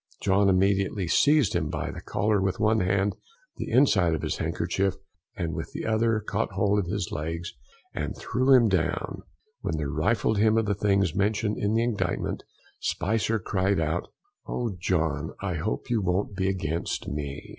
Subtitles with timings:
[0.27, 3.15] Austin immediately seized him by the collar with one hand
[3.57, 4.95] the inside of his handkerchief,
[5.35, 7.53] and with the other caught hold of his legs,
[7.93, 9.21] and threw him down,
[9.59, 12.41] when they rifled him of the things mentioned in the indictment,
[12.79, 14.11] Spicer crying out,
[14.47, 17.49] "O John, I hope you won't be against me."